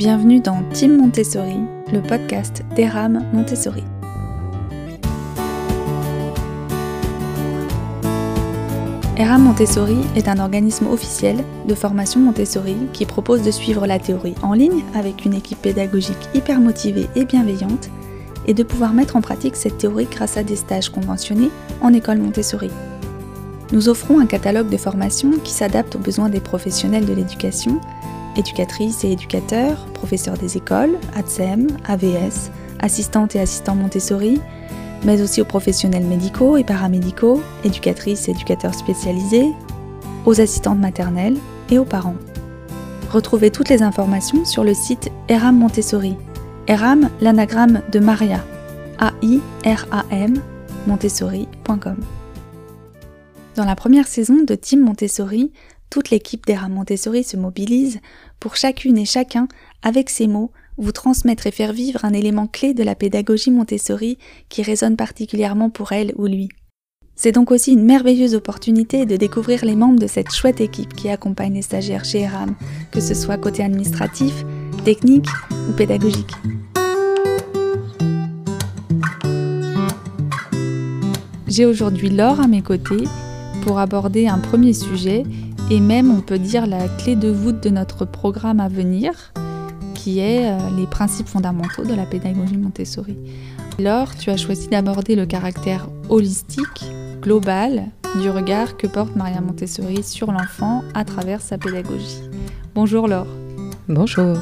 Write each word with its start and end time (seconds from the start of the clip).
Bienvenue 0.00 0.40
dans 0.40 0.62
Team 0.72 0.96
Montessori, 0.96 1.58
le 1.92 2.00
podcast 2.00 2.64
d'Eram 2.74 3.22
Montessori. 3.34 3.84
Eram 9.18 9.42
Montessori 9.42 9.98
est 10.16 10.26
un 10.26 10.38
organisme 10.38 10.86
officiel 10.86 11.44
de 11.68 11.74
formation 11.74 12.18
Montessori 12.18 12.76
qui 12.94 13.04
propose 13.04 13.42
de 13.42 13.50
suivre 13.50 13.86
la 13.86 13.98
théorie 13.98 14.34
en 14.42 14.54
ligne 14.54 14.82
avec 14.94 15.26
une 15.26 15.34
équipe 15.34 15.60
pédagogique 15.60 16.30
hyper 16.34 16.60
motivée 16.60 17.10
et 17.14 17.26
bienveillante 17.26 17.90
et 18.46 18.54
de 18.54 18.62
pouvoir 18.62 18.94
mettre 18.94 19.16
en 19.16 19.20
pratique 19.20 19.54
cette 19.54 19.76
théorie 19.76 20.08
grâce 20.10 20.38
à 20.38 20.42
des 20.42 20.56
stages 20.56 20.88
conventionnés 20.88 21.50
en 21.82 21.92
école 21.92 22.20
Montessori. 22.20 22.70
Nous 23.70 23.90
offrons 23.90 24.18
un 24.18 24.26
catalogue 24.26 24.70
de 24.70 24.78
formations 24.78 25.32
qui 25.44 25.52
s'adapte 25.52 25.96
aux 25.96 26.00
besoins 26.00 26.30
des 26.30 26.40
professionnels 26.40 27.04
de 27.04 27.12
l'éducation, 27.12 27.82
éducatrices 28.36 29.04
et 29.04 29.12
éducateurs, 29.12 29.86
professeurs 29.94 30.38
des 30.38 30.56
écoles, 30.56 30.98
ATSEM, 31.14 31.68
AVS, 31.86 32.50
assistantes 32.80 33.36
et 33.36 33.40
assistants 33.40 33.74
Montessori, 33.74 34.40
mais 35.04 35.22
aussi 35.22 35.40
aux 35.40 35.46
professionnels 35.46 36.04
médicaux 36.04 36.56
et 36.56 36.64
paramédicaux, 36.64 37.42
éducatrices 37.64 38.28
et 38.28 38.32
éducateurs 38.32 38.74
spécialisés, 38.74 39.50
aux 40.26 40.40
assistantes 40.40 40.78
maternelles 40.78 41.38
et 41.70 41.78
aux 41.78 41.84
parents. 41.84 42.16
Retrouvez 43.10 43.50
toutes 43.50 43.68
les 43.68 43.82
informations 43.82 44.44
sur 44.44 44.62
le 44.62 44.74
site 44.74 45.10
Eram 45.28 45.56
Montessori. 45.56 46.16
Eram, 46.66 47.08
l'anagramme 47.20 47.82
de 47.90 47.98
Maria. 47.98 48.44
A-I-R-A-M, 48.98 50.34
montessori.com. 50.86 51.96
Dans 53.56 53.64
la 53.64 53.74
première 53.74 54.06
saison 54.06 54.44
de 54.46 54.54
Team 54.54 54.80
Montessori, 54.80 55.52
toute 55.90 56.10
l'équipe 56.10 56.46
d'Eram 56.46 56.72
Montessori 56.72 57.24
se 57.24 57.36
mobilise 57.36 57.98
pour 58.38 58.56
chacune 58.56 58.96
et 58.96 59.04
chacun, 59.04 59.48
avec 59.82 60.08
ses 60.08 60.28
mots, 60.28 60.52
vous 60.78 60.92
transmettre 60.92 61.46
et 61.46 61.50
faire 61.50 61.72
vivre 61.72 62.04
un 62.04 62.12
élément 62.12 62.46
clé 62.46 62.72
de 62.72 62.84
la 62.84 62.94
pédagogie 62.94 63.50
Montessori 63.50 64.16
qui 64.48 64.62
résonne 64.62 64.96
particulièrement 64.96 65.68
pour 65.68 65.92
elle 65.92 66.14
ou 66.16 66.26
lui. 66.26 66.48
C'est 67.16 67.32
donc 67.32 67.50
aussi 67.50 67.72
une 67.72 67.84
merveilleuse 67.84 68.34
opportunité 68.34 69.04
de 69.04 69.16
découvrir 69.16 69.64
les 69.64 69.76
membres 69.76 69.98
de 69.98 70.06
cette 70.06 70.30
chouette 70.30 70.60
équipe 70.60 70.94
qui 70.94 71.10
accompagne 71.10 71.54
les 71.54 71.62
stagiaires 71.62 72.04
chez 72.04 72.20
ERAM, 72.20 72.54
que 72.92 73.00
ce 73.00 73.12
soit 73.12 73.36
côté 73.36 73.62
administratif, 73.62 74.44
technique 74.84 75.28
ou 75.68 75.72
pédagogique. 75.72 76.32
J'ai 81.46 81.66
aujourd'hui 81.66 82.08
Laure 82.08 82.40
à 82.40 82.46
mes 82.46 82.62
côtés 82.62 83.04
pour 83.64 83.80
aborder 83.80 84.28
un 84.28 84.38
premier 84.38 84.72
sujet 84.72 85.24
et 85.70 85.78
même 85.78 86.10
on 86.10 86.20
peut 86.20 86.38
dire 86.38 86.66
la 86.66 86.88
clé 86.88 87.14
de 87.14 87.28
voûte 87.28 87.62
de 87.62 87.70
notre 87.70 88.04
programme 88.04 88.58
à 88.58 88.68
venir, 88.68 89.32
qui 89.94 90.18
est 90.18 90.50
euh, 90.50 90.58
les 90.76 90.86
principes 90.86 91.28
fondamentaux 91.28 91.84
de 91.84 91.94
la 91.94 92.06
pédagogie 92.06 92.56
Montessori. 92.56 93.16
Alors, 93.78 94.16
tu 94.16 94.30
as 94.30 94.36
choisi 94.36 94.66
d'aborder 94.68 95.14
le 95.14 95.26
caractère 95.26 95.88
holistique, 96.08 96.84
global, 97.22 97.86
du 98.20 98.28
regard 98.28 98.76
que 98.76 98.88
porte 98.88 99.14
Maria 99.14 99.40
Montessori 99.40 100.02
sur 100.02 100.32
l'enfant 100.32 100.82
à 100.94 101.04
travers 101.04 101.40
sa 101.40 101.56
pédagogie. 101.56 102.20
Bonjour 102.74 103.06
Laure. 103.06 103.28
Bonjour. 103.88 104.38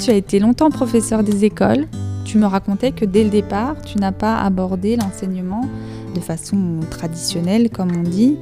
Tu 0.00 0.10
as 0.10 0.14
été 0.14 0.40
longtemps 0.40 0.70
professeur 0.70 1.22
des 1.22 1.44
écoles. 1.44 1.86
Tu 2.24 2.38
me 2.38 2.46
racontais 2.46 2.90
que 2.90 3.04
dès 3.04 3.22
le 3.22 3.30
départ, 3.30 3.80
tu 3.82 3.98
n'as 3.98 4.12
pas 4.12 4.40
abordé 4.40 4.96
l'enseignement 4.96 5.68
de 6.14 6.20
façon 6.20 6.80
traditionnelle, 6.90 7.70
comme 7.70 7.92
on 7.96 8.02
dit, 8.02 8.36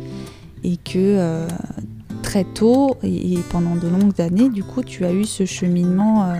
et 0.65 0.77
que 0.77 0.97
euh, 0.97 1.49
très 2.31 2.45
tôt 2.45 2.97
et, 3.03 3.39
pendant 3.51 3.75
de 3.75 3.89
longues 3.89 4.21
années, 4.21 4.51
du 4.51 4.63
coup, 4.63 4.85
tu 4.85 5.05
as 5.05 5.13
eu 5.13 5.25
ce 5.25 5.47
cheminement 5.47 6.27
euh, 6.27 6.37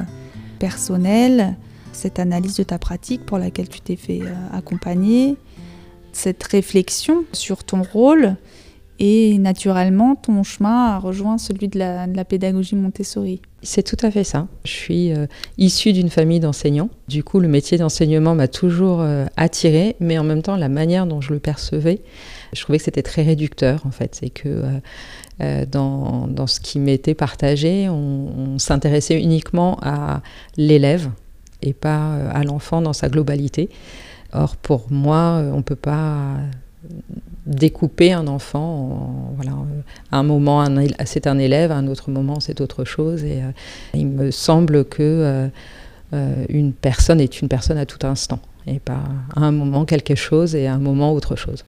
personnel, 0.61 1.57
cette 1.91 2.21
analyse 2.21 2.55
de 2.55 2.63
ta 2.63 2.79
pratique 2.79 3.27
pour 3.27 3.39
laquelle 3.39 3.69
tu 3.69 3.81
t'es 3.81 3.97
fait 3.97 4.21
euh, 4.23 4.57
accompagner, 4.57 5.37
cette 6.13 6.45
réflexion 6.45 7.25
sur 7.33 7.65
ton 7.65 7.83
rôle 7.83 8.37
et 9.01 9.39
naturellement 9.39 10.15
ton 10.15 10.43
chemin 10.43 10.89
a 10.89 10.99
rejoint 10.99 11.39
celui 11.39 11.69
de 11.69 11.79
la, 11.79 12.25
pédagogie 12.25 12.77
Montessori. 12.77 13.41
C'est 13.63 13.83
tout 13.83 13.97
à 14.07 14.11
fait 14.11 14.25
ça. 14.25 14.47
Je 14.65 14.71
suis 14.71 15.13
euh, 15.13 15.27
issue 15.59 15.93
d'une 15.93 16.11
famille 16.11 16.39
d'enseignants. 16.39 16.91
Du 17.09 17.25
coup, 17.25 17.41
le 17.41 17.49
métier 17.49 17.79
d'enseignement 17.79 18.35
m'a 18.35 18.47
toujours 18.47 19.01
euh, 19.01 19.25
attirée, 19.37 19.97
mais 20.01 20.19
en 20.19 20.25
même 20.25 20.43
temps, 20.43 20.57
la 20.57 20.69
manière 20.69 21.07
dont 21.07 21.21
je 21.23 21.33
le 21.33 21.41
percevais, 21.41 22.03
je 22.53 22.63
trouvais 22.63 22.79
que 22.79 22.85
c'était 22.85 23.03
très 23.03 23.23
réducteur 23.23 23.81
en 23.87 23.91
fait. 23.91 24.15
C'est 24.15 24.31
que 24.31 24.81
euh, 25.41 25.65
dans, 25.65 26.27
dans, 26.27 26.47
ce 26.47 26.61
qui 26.61 26.79
m'était 26.79 27.15
partagé, 27.15 27.89
on, 27.89 28.59
s'intéressait 28.59 29.19
uniquement 29.19 29.79
à 29.81 30.21
l'élève 30.59 31.09
et 31.63 31.73
pas 31.73 32.15
euh, 32.15 32.31
à 32.33 32.45
l'enfant 32.45 32.83
dans 32.83 32.93
sa 32.93 33.09
globalité. 33.09 33.71
Or, 34.33 34.57
pour 34.57 34.87
moi, 34.91 35.39
euh, 35.39 35.53
on 35.53 35.59
ne 35.59 35.63
peut 35.63 35.77
pas 35.77 36.37
découper 37.47 38.13
un 38.13 38.27
enfant. 38.27 39.33
voilà, 39.37 39.53
à 40.13 40.19
un 40.19 40.23
moment, 40.23 40.65
c'est 41.05 41.27
un 41.27 41.39
élève, 41.39 41.73
à 41.73 41.77
un 41.77 41.87
autre 41.87 42.11
moment, 42.11 42.41
c'est 42.41 42.61
autre 42.61 42.85
chose. 42.85 43.25
Et 43.25 43.41
il 43.95 44.07
me 44.07 44.31
semble 44.31 44.85
que 44.85 45.51
une 46.13 46.73
personne 46.73 47.21
est 47.21 47.41
une 47.43 47.49
personne 47.49 47.77
à 47.77 47.85
tout 47.85 48.07
instant, 48.07 48.41
et 48.67 48.79
pas 48.79 49.03
à 49.37 49.41
un 49.41 49.53
moment 49.53 49.85
quelque 49.85 50.15
chose 50.15 50.55
et 50.55 50.67
à 50.67 50.75
un 50.75 50.79
moment 50.79 51.13
autre 51.13 51.37
chose. 51.37 51.65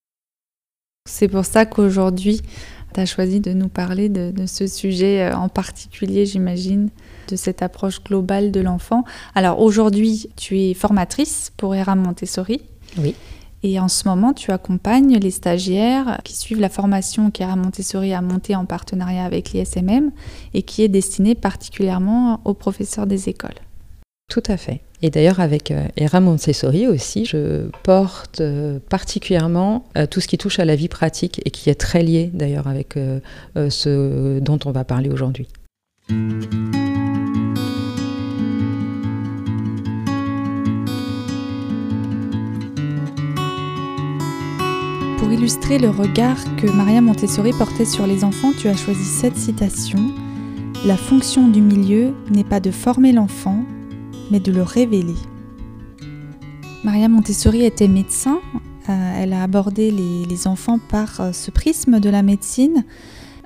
C'est 1.04 1.28
pour 1.28 1.44
ça 1.44 1.66
qu'aujourd'hui, 1.66 2.40
tu 2.94 3.00
as 3.00 3.06
choisi 3.06 3.40
de 3.40 3.52
nous 3.52 3.68
parler 3.68 4.08
de, 4.08 4.46
ce 4.46 4.66
sujet 4.66 5.22
euh, 5.22 5.36
en 5.36 5.48
particulier, 5.48 6.26
j'imagine, 6.26 6.90
de 7.28 7.36
cette 7.36 7.62
approche 7.62 8.02
globale 8.02 8.52
de 8.52 8.60
l'enfant. 8.60 9.04
Alors 9.34 9.60
aujourd'hui, 9.60 10.28
tu 10.36 10.60
es 10.60 10.74
formatrice 10.74 11.52
pour 11.56 11.74
ERAM 11.74 12.00
Montessori. 12.00 12.62
Oui. 12.98 13.14
Et 13.64 13.78
en 13.78 13.88
ce 13.88 14.08
moment, 14.08 14.32
tu 14.32 14.50
accompagnes 14.50 15.18
les 15.18 15.30
stagiaires 15.30 16.20
qui 16.24 16.36
suivent 16.36 16.60
la 16.60 16.68
formation 16.68 17.30
qu'ERAM 17.30 17.60
Montessori 17.60 18.12
a 18.12 18.20
montée 18.20 18.56
en 18.56 18.64
partenariat 18.64 19.24
avec 19.24 19.52
l'ISMM 19.52 20.10
et 20.54 20.62
qui 20.62 20.82
est 20.82 20.88
destinée 20.88 21.34
particulièrement 21.34 22.40
aux 22.44 22.54
professeurs 22.54 23.06
des 23.06 23.28
écoles. 23.28 23.60
Tout 24.28 24.42
à 24.46 24.56
fait. 24.56 24.82
Et 25.04 25.10
d'ailleurs, 25.10 25.40
avec 25.40 25.72
euh, 25.72 25.88
Era 25.96 26.20
Montessori 26.20 26.86
aussi, 26.86 27.24
je 27.24 27.68
porte 27.82 28.40
euh, 28.40 28.78
particulièrement 28.88 29.84
euh, 29.98 30.06
tout 30.06 30.20
ce 30.20 30.28
qui 30.28 30.38
touche 30.38 30.60
à 30.60 30.64
la 30.64 30.76
vie 30.76 30.88
pratique 30.88 31.42
et 31.44 31.50
qui 31.50 31.70
est 31.70 31.74
très 31.74 32.04
lié 32.04 32.30
d'ailleurs 32.32 32.68
avec 32.68 32.94
ce 33.56 34.38
dont 34.38 34.58
on 34.64 34.70
va 34.70 34.84
parler 34.84 35.08
aujourd'hui. 35.08 35.48
Pour 45.18 45.32
illustrer 45.32 45.78
le 45.78 45.88
regard 45.88 46.38
que 46.56 46.66
Maria 46.66 47.00
Montessori 47.00 47.52
portait 47.52 47.84
sur 47.84 48.06
les 48.06 48.22
enfants, 48.22 48.52
tu 48.56 48.68
as 48.68 48.76
choisi 48.76 49.04
cette 49.04 49.36
citation. 49.36 49.98
La 50.86 50.96
fonction 50.96 51.48
du 51.48 51.60
milieu 51.60 52.12
n'est 52.30 52.44
pas 52.44 52.60
de 52.60 52.70
former 52.70 53.12
l'enfant, 53.12 53.64
mais 54.32 54.40
de 54.40 54.50
le 54.50 54.62
révéler. 54.62 55.14
Maria 56.84 57.08
Montessori 57.08 57.64
était 57.64 57.86
médecin. 57.86 58.40
Euh, 58.88 59.12
elle 59.16 59.34
a 59.34 59.42
abordé 59.42 59.90
les, 59.90 60.46
enfants 60.48 60.80
par 60.90 61.20
euh, 61.20 61.32
ce 61.32 61.50
prisme 61.50 62.00
de 62.00 62.08
la 62.10 62.22
médecine. 62.22 62.84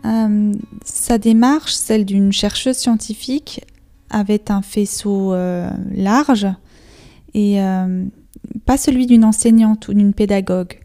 Euh, 0.05 0.53
sa 0.85 1.19
démarche, 1.19 1.75
celle 1.75 2.05
d'une 2.05 2.33
chercheuse 2.33 2.77
scientifique, 2.77 3.65
avait 4.09 4.51
un 4.53 4.63
faisceau 4.63 5.35
large 5.93 6.47
et 7.35 7.59
pas 8.65 8.77
celui 8.77 9.07
d'une 9.07 9.25
enseignante 9.25 9.89
ou 9.89 9.95
d'une 9.95 10.15
pédagogue. 10.15 10.79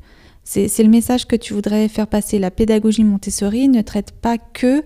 C'est 0.44 0.76
le 0.80 0.90
message 0.90 1.28
que 1.28 1.36
tu 1.36 1.54
voudrais 1.54 1.88
faire 1.88 2.08
passer. 2.08 2.40
La 2.40 2.50
pédagogie 2.50 3.04
Montessori 3.04 3.70
ne 3.70 3.84
traite 3.84 4.12
pas 4.12 4.40
que 4.40 4.84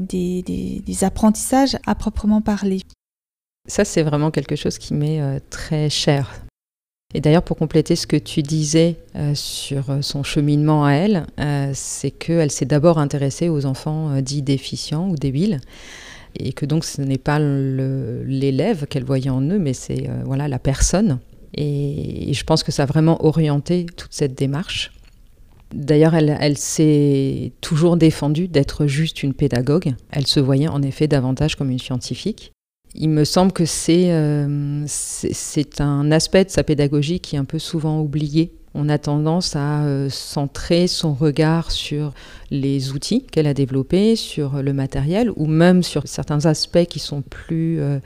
des 0.00 1.04
apprentissages 1.04 1.78
à 1.86 1.94
proprement 1.94 2.40
parler. 2.40 2.82
Ça, 3.70 3.84
c'est 3.84 4.02
vraiment 4.02 4.32
quelque 4.32 4.56
chose 4.56 4.78
qui 4.78 4.94
m'est 4.94 5.20
euh, 5.20 5.38
très 5.48 5.88
cher. 5.90 6.42
Et 7.14 7.20
d'ailleurs, 7.20 7.44
pour 7.44 7.56
compléter 7.56 7.94
ce 7.94 8.04
que 8.04 8.16
tu 8.16 8.42
disais 8.42 8.96
euh, 9.14 9.32
sur 9.36 9.90
euh, 9.90 10.02
son 10.02 10.24
cheminement 10.24 10.84
à 10.84 10.94
elle, 10.94 11.24
c'est 11.72 12.10
qu'elle 12.10 12.50
s'est 12.50 12.64
d'abord 12.64 12.98
intéressée 12.98 13.48
aux 13.48 13.66
enfants 13.66 14.20
dits 14.22 14.42
déficients 14.42 15.08
ou 15.08 15.14
débiles, 15.14 15.60
et 16.36 16.52
que 16.52 16.66
donc 16.66 16.84
ce 16.84 17.00
n'est 17.00 17.16
pas 17.16 17.38
l'élève 17.38 18.86
qu'elle 18.88 19.04
voyait 19.04 19.30
en 19.30 19.40
eux, 19.42 19.58
mais 19.60 19.72
c'est 19.72 20.10
voilà 20.24 20.48
la 20.48 20.58
personne. 20.58 21.20
Et, 21.54 22.32
je 22.34 22.44
pense 22.44 22.64
que 22.64 22.72
ça 22.72 22.82
a 22.82 22.86
vraiment 22.86 23.24
orienté 23.24 23.86
toute 23.96 24.12
cette 24.12 24.36
démarche. 24.36 24.90
D'ailleurs, 25.72 26.16
elle, 26.16 26.36
elle 26.40 26.58
s'est 26.58 27.52
toujours 27.60 27.96
défendue 27.96 28.48
d'être 28.48 28.86
juste 28.86 29.22
une 29.22 29.34
pédagogue. 29.34 29.94
Elle 30.10 30.26
se 30.26 30.40
voyait 30.40 30.68
en 30.68 30.82
effet 30.82 31.06
davantage 31.06 31.54
comme 31.54 31.70
une 31.70 31.78
scientifique. 31.78 32.52
Il 32.94 33.10
me 33.10 33.24
semble 33.24 33.52
que 33.52 33.64
euh, 33.88 34.84
c'est 34.86 35.80
un 35.80 36.10
aspect 36.10 36.44
de 36.44 36.50
sa 36.50 36.64
pédagogie 36.64 37.20
qui 37.20 37.36
est 37.36 37.38
un 37.38 37.44
peu 37.44 37.58
souvent 37.58 38.00
oublié. 38.00 38.52
On 38.74 38.88
a 38.88 38.98
tendance 38.98 39.56
à 39.56 39.84
centrer 40.10 40.86
son 40.86 41.12
regard 41.12 41.72
sur 41.72 42.12
les 42.50 42.92
outils 42.92 43.24
qu'elle 43.26 43.48
a 43.48 43.54
développés, 43.54 44.14
sur 44.14 44.62
le 44.62 44.72
matériel, 44.72 45.32
ou 45.36 45.46
même 45.46 45.82
sur 45.82 46.06
certains 46.06 46.46
aspects 46.46 46.84
qui 46.84 47.00
sont 47.00 47.22
plus 47.22 47.80
euh, 47.80 47.98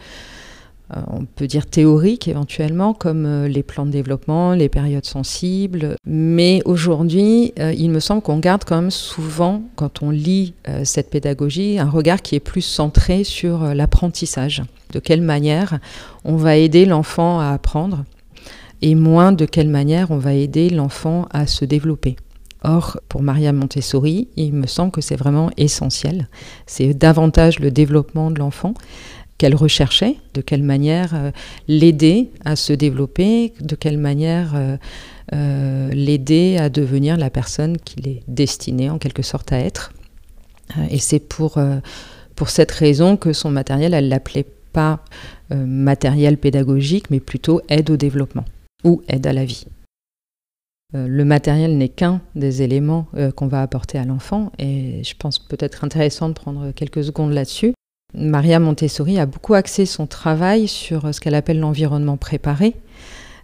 on 0.91 1.25
peut 1.25 1.47
dire 1.47 1.67
théoriques 1.67 2.29
éventuellement, 2.29 2.95
comme 2.95 3.27
euh, 3.27 3.49
les 3.49 3.63
plans 3.63 3.87
de 3.87 3.91
développement, 3.91 4.53
les 4.53 4.69
périodes 4.69 5.07
sensibles. 5.07 5.97
Mais 6.07 6.61
aujourd'hui, 6.65 7.53
euh, 7.59 7.73
il 7.73 7.91
me 7.91 8.01
semble 8.01 8.23
qu'on 8.23 8.39
garde 8.39 8.65
quand 8.65 8.81
même 8.81 8.91
souvent, 8.91 9.63
quand 9.77 10.03
on 10.03 10.11
lit 10.11 10.55
cette 10.85 11.11
pédagogie, 11.11 11.79
un 11.79 11.89
regard 11.89 12.23
qui 12.23 12.35
est 12.35 12.41
plus 12.41 12.63
centré 12.63 13.25
sur 13.25 13.75
l'apprentissage. 13.75 14.63
De 14.93 14.99
quelle 14.99 15.23
manière 15.23 15.79
on 16.25 16.37
va 16.37 16.57
aider 16.57 16.85
l'enfant 16.85 17.41
à 17.41 17.49
apprendre 17.49 18.05
et 18.83 18.95
moins 18.95 19.33
de 19.33 19.47
quelle 19.47 19.69
manière 19.69 20.11
on 20.11 20.19
va 20.19 20.35
aider 20.35 20.69
l'enfant 20.69 21.27
à 21.31 21.47
se 21.47 21.65
développer. 21.65 22.17
Or, 22.63 22.99
pour 23.09 23.23
Maria 23.23 23.53
Montessori, 23.53 24.29
il 24.37 24.55
me 24.55 24.67
semble 24.67 24.91
que 24.91 25.03
c'est 25.03 25.17
vraiment 25.17 25.51
essentiel. 25.59 26.29
C'est 26.67 26.95
davantage 26.95 27.61
le 27.61 27.71
développement 27.71 28.31
de 28.31 28.39
l'enfant 28.39 28.75
qu'elle 29.39 29.55
recherchait, 29.55 30.17
de 30.35 30.41
quelle 30.41 30.63
manière 30.63 31.15
euh, 31.15 31.31
l'aider 31.67 32.31
à 32.45 32.57
se 32.57 32.73
développer, 32.73 33.53
de 33.61 33.75
quelle 33.75 33.99
manière 33.99 34.55
euh, 34.55 34.77
euh, 35.33 35.91
l'aider 35.91 36.57
à 36.59 36.69
devenir 36.69 37.17
la 37.17 37.31
personne 37.31 37.79
qu'il 37.79 38.07
est 38.09 38.23
destiné 38.29 38.91
en 38.91 38.99
quelque 38.99 39.23
sorte 39.23 39.53
à 39.53 39.59
être. 39.59 39.93
et 40.91 40.99
c'est 40.99 41.19
pour, 41.19 41.59
pour 42.37 42.49
cette 42.49 42.71
raison 42.71 43.17
que 43.17 43.33
son 43.33 43.51
matériel, 43.51 43.95
elle 43.95 44.09
l'appelait 44.09 44.47
pas 44.73 45.05
matériel 45.51 46.37
pédagogique, 46.37 47.11
mais 47.11 47.21
plutôt 47.21 47.61
aide 47.69 47.91
au 47.91 47.97
développement 47.97 48.45
ou 48.83 49.03
aide 49.09 49.27
à 49.27 49.33
la 49.33 49.45
vie. 49.45 49.67
Le 50.95 51.25
matériel 51.25 51.77
n'est 51.77 51.91
qu'un 51.91 52.21
des 52.35 52.63
éléments 52.63 53.09
qu'on 53.37 53.47
va 53.47 53.63
apporter 53.63 53.99
à 53.99 54.05
l'enfant 54.05 54.53
et 54.59 55.03
je 55.05 55.15
pense 55.19 55.39
peut-être 55.39 55.85
intéressant 55.85 56.29
de 56.29 56.35
prendre 56.35 56.73
quelques 56.73 57.05
secondes 57.05 57.33
là-dessus. 57.33 57.75
Maria 58.15 58.59
Montessori 58.61 59.19
a 59.19 59.27
beaucoup 59.27 59.55
axé 59.55 59.87
son 59.87 60.07
travail 60.07 60.69
sur 60.69 61.15
ce 61.15 61.21
qu'elle 61.21 61.35
appelle 61.35 61.59
l'environnement 61.59 62.17
préparé. 62.17 62.75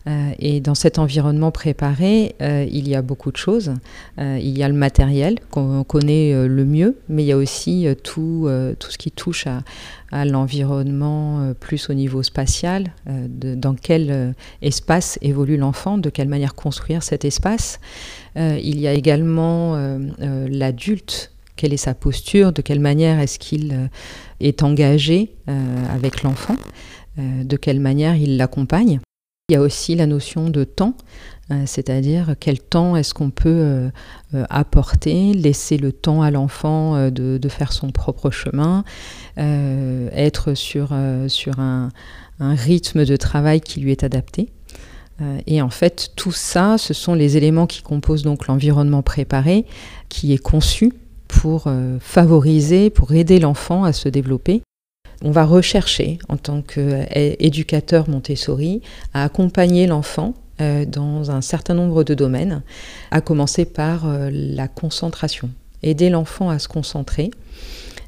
Euh, 0.07 0.31
et 0.39 0.61
dans 0.61 0.75
cet 0.75 0.99
environnement 0.99 1.51
préparé, 1.51 2.35
euh, 2.41 2.67
il 2.71 2.89
y 2.89 2.95
a 2.95 3.03
beaucoup 3.03 3.31
de 3.31 3.37
choses. 3.37 3.75
Euh, 4.19 4.39
il 4.41 4.57
y 4.57 4.63
a 4.63 4.69
le 4.69 4.75
matériel 4.75 5.39
qu'on 5.51 5.85
connaît 5.85 6.49
le 6.49 6.65
mieux, 6.65 6.97
mais 7.09 7.23
il 7.23 7.27
y 7.27 7.33
a 7.33 7.37
aussi 7.37 7.87
tout, 8.03 8.49
tout 8.79 8.91
ce 8.91 8.99
qui 8.99 9.11
touche 9.11 9.47
à, 9.47 10.25
l'environnement 10.25 11.53
plus 11.61 11.89
au 11.89 11.95
niveau 11.95 12.23
spatial, 12.23 12.93
dans 13.07 13.75
quel 13.75 14.35
espace 14.61 15.19
évolue 15.23 15.57
l'enfant, 15.57 15.99
de 15.99 16.11
quelle 16.11 16.29
manière 16.29 16.55
construire 16.55 17.03
cet 17.03 17.25
espace. 17.25 17.79
il 18.37 18.81
y 18.81 18.89
a 18.89 18.93
également 18.93 19.77
l'adulte 20.19 21.31
quelle 21.61 21.75
est 21.75 21.77
sa 21.77 21.93
posture, 21.93 22.55
de 22.55 22.63
quelle 22.63 22.81
manière 22.81 23.21
est-ce 23.21 23.39
qu'il 23.39 23.73
euh, 23.75 23.87
est 24.41 24.63
engagé 24.63 25.35
euh, 25.47 25.95
avec 25.95 26.23
l'enfant, 26.23 26.57
euh, 27.19 27.45
de 27.45 27.57
quelle 27.59 27.81
manière 27.81 28.17
il 28.17 28.39
l'accompagne. 28.39 29.01
Il 29.51 29.53
y 29.53 29.57
a 29.57 29.61
aussi 29.61 29.95
la 29.95 30.07
notion 30.07 30.49
de 30.49 30.63
temps, 30.65 30.95
c'est-à-dire 31.67 32.37
quel 32.39 32.61
temps 32.61 32.95
est-ce 32.95 33.13
qu'on 33.13 33.31
peut 33.31 33.91
apporter, 34.49 35.35
laisser 35.35 35.77
le 35.77 35.91
temps 35.91 36.23
à 36.23 36.31
l'enfant 36.31 37.11
de, 37.11 37.49
faire 37.49 37.73
son 37.73 37.91
propre 37.91 38.31
chemin, 38.31 38.85
être 39.37 40.55
sur, 40.55 40.97
sur 41.27 41.59
un, 41.59 41.89
un, 42.39 42.55
rythme 42.55 43.05
de 43.05 43.17
travail 43.17 43.61
qui 43.61 43.81
lui 43.81 43.91
est 43.91 44.05
adapté. 44.05 44.51
et 45.49 45.61
en 45.61 45.71
fait, 45.71 46.13
tout 46.15 46.31
ça, 46.31 46.79
ce 46.79 46.95
sont 46.95 47.15
les 47.15 47.37
éléments 47.37 47.67
qui 47.67 47.83
composent 47.83 48.23
donc 48.23 48.47
l'environnement 48.47 49.03
préparé, 49.03 49.67
qui 50.09 50.33
est 50.33 50.39
conçu 50.39 50.93
pour 51.31 51.65
euh, 51.67 51.99
favoriser, 52.01 52.91
pour 52.91 53.13
aider 53.13 53.39
l'enfant 53.39 53.85
à 53.85 53.93
se 53.93 54.09
développer. 54.09 54.63
On 55.23 55.31
va 55.31 55.45
rechercher, 55.45 56.19
en 56.29 56.37
tant 56.37 56.63
qu'éducateur 56.63 58.09
Montessori, 58.09 58.83
à 59.15 59.25
accompagner 59.25 59.87
l'enfant 59.87 60.35
euh, 60.61 60.85
dans 60.85 61.31
un 61.31 61.41
certain 61.41 61.75
nombre 61.75 62.05
de 62.05 62.15
domaines, 62.15 62.63
à 63.11 63.21
commencer 63.21 63.65
par 63.65 64.07
euh, 64.07 64.31
la 64.33 64.67
concentration. 64.67 65.51
Aider 65.83 66.11
l'enfant 66.11 66.51
à 66.51 66.59
se 66.59 66.69
concentrer 66.69 67.31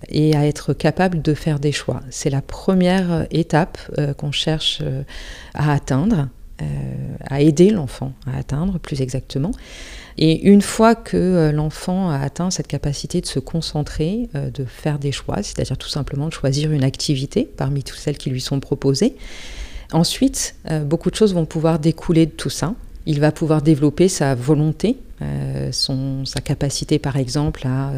et 0.09 0.35
à 0.35 0.47
être 0.47 0.73
capable 0.73 1.23
de 1.23 1.33
faire 1.33 1.61
des 1.61 1.73
choix. 1.73 2.03
C'est 2.11 2.29
la 2.29 2.43
première 2.43 3.27
étape 3.31 3.79
qu'on 4.19 4.33
cherche 4.33 4.83
à 5.55 5.73
atteindre, 5.73 6.29
à 7.25 7.41
aider 7.41 7.71
l'enfant 7.71 8.13
à 8.27 8.39
atteindre 8.39 8.79
plus 8.79 9.01
exactement. 9.01 9.53
Et 10.19 10.47
une 10.49 10.63
fois 10.63 10.95
que 10.95 11.17
euh, 11.17 11.53
l'enfant 11.53 12.11
a 12.11 12.19
atteint 12.19 12.51
cette 12.51 12.69
capacité 12.69 13.21
de 13.21 13.27
se 13.27 13.39
concentrer, 13.39 14.29
euh, 14.35 14.51
de 14.51 14.65
faire 14.65 14.99
des 14.99 15.13
choix, 15.13 15.43
c'est-à-dire 15.43 15.79
tout 15.79 15.89
simplement 15.89 16.29
de 16.29 16.33
choisir 16.33 16.73
une 16.73 16.85
activité 16.85 17.49
parmi 17.57 17.83
toutes 17.83 17.99
celles 17.99 18.19
qui 18.19 18.31
lui 18.31 18.41
sont 18.41 18.61
proposées, 18.61 19.17
ensuite, 19.93 20.55
euh, 20.71 20.85
beaucoup 20.85 21.11
de 21.11 21.17
choses 21.17 21.35
vont 21.35 21.47
pouvoir 21.47 21.79
découler 21.79 22.27
de 22.27 22.31
tout 22.31 22.51
ça. 22.51 22.75
Il 23.07 23.21
va 23.21 23.33
pouvoir 23.33 23.63
développer 23.63 24.09
sa 24.09 24.35
volonté, 24.37 24.97
son, 25.73 26.25
sa 26.25 26.41
capacité 26.41 27.01
par 27.01 27.17
exemple 27.17 27.67
à 27.67 27.93